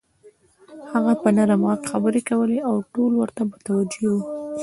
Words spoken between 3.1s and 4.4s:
ورته متوجه وو.